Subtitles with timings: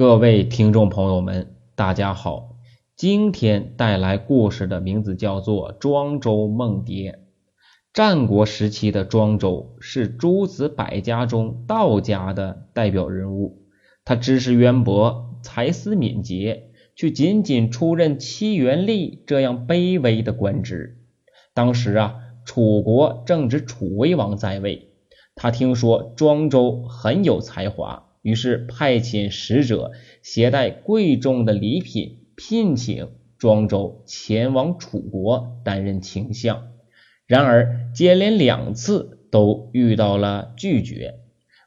[0.00, 2.56] 各位听众朋友们，大家好，
[2.96, 7.12] 今天带来故事的名字叫做《庄周梦蝶》。
[7.92, 13.66] 战国时期的庄周是诸子百家中道家的代表人物，
[14.02, 20.96] 他知识渊博，才思敏捷，却仅仅出任七元吏这样卑微的官职。
[21.52, 22.14] 当时啊，
[22.46, 24.92] 楚国正值楚威王在位，
[25.34, 28.06] 他听说庄周很有才华。
[28.22, 29.92] 于是派遣使者
[30.22, 33.08] 携带贵重的礼品，聘请
[33.38, 36.68] 庄周前往楚国担任卿相。
[37.26, 41.14] 然而接连两次都遇到了拒绝。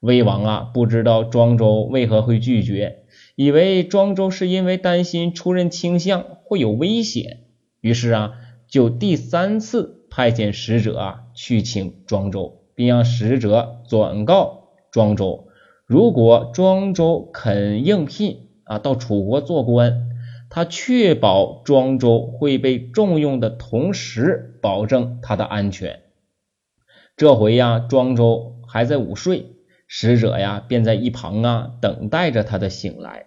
[0.00, 3.04] 魏王啊，不知道庄周为何会拒绝，
[3.36, 7.40] 以为庄周是因为担心出任卿相会有危险，
[7.82, 8.32] 于是啊，
[8.66, 15.48] 就第三次派遣使者啊去请庄周，并让使者转告庄周。
[15.90, 20.08] 如果庄周肯应聘啊，到楚国做官，
[20.48, 25.98] 他确保庄周会被重用的同时，保证他的安全。
[27.16, 29.56] 这回呀，庄周还在午睡，
[29.88, 33.26] 使者呀便在一旁啊等待着他的醒来。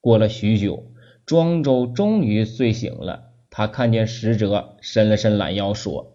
[0.00, 0.84] 过了许久，
[1.26, 3.32] 庄周终于睡醒了。
[3.50, 6.12] 他看见使者，伸了伸懒腰，说：“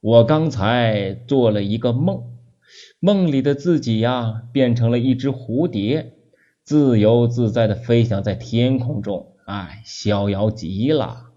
[0.00, 2.30] 我刚才做了一个梦。”
[3.00, 6.12] 梦里的自己呀，变成了一只蝴蝶，
[6.62, 11.30] 自由自在的飞翔在天空中，哎，逍遥极了。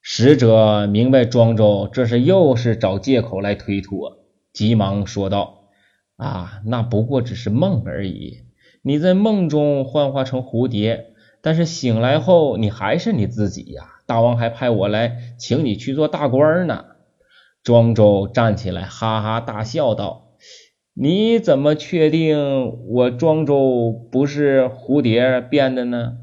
[0.00, 4.18] 使者明白庄周这是又是找借口来推脱，
[4.52, 5.68] 急忙说道
[6.16, 8.38] ：“啊，那不过只是梦而已。
[8.82, 13.84] 你在梦中幻化成蝴蝶，但是醒来后你还是你自己呀。
[14.06, 16.84] 大王还派我来请你去做大官呢。”
[17.62, 20.30] 庄周站起来，哈哈大笑道。
[20.94, 26.14] 你怎么确定我庄周不是蝴蝶变的呢？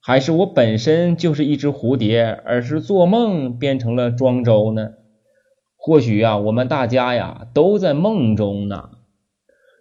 [0.00, 4.92] 还是我本身就是一只蝴蝶，而是做梦变成了庄周呢？
[5.76, 8.90] 或许呀，我们大家呀都在梦中呢。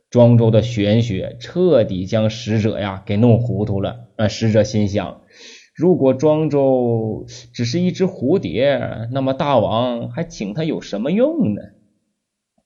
[0.09, 4.07] 庄周的玄学彻底将使者呀给弄糊涂了。
[4.17, 5.21] 啊，使者心想：
[5.77, 11.61] 如果庄周只是一只蝴蝶，那么大王还请他有什么用呢？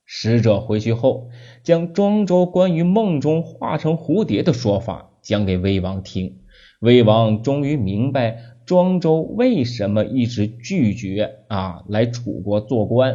[0.06, 1.28] 使者回去后，
[1.62, 6.38] 将庄周关于梦中化成蝴蝶的说法讲给魏王听。
[6.80, 13.14] 魏王终于明白庄周为什么一直拒绝啊来楚国做官。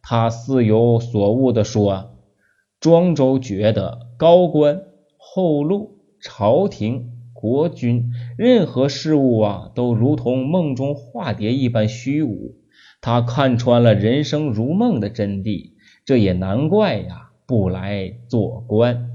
[0.00, 2.16] 他似有所悟的说
[2.80, 4.84] ：“庄周觉得高官
[5.18, 7.13] 厚禄、朝廷、
[7.44, 12.54] 国君，任何事物啊，都如同梦中化蝶一般虚无。
[13.02, 15.72] 他看穿了人生如梦的真谛。”
[16.06, 19.10] 这也难怪呀，不来做官。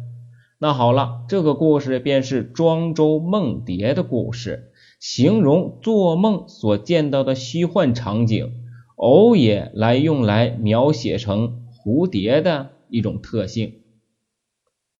[0.60, 8.52] 那好了，这个故事便是庄周梦蝶的故事，形容做梦所见到的虚幻场景，
[8.96, 13.79] 偶也来用来描写成蝴蝶的一种特性。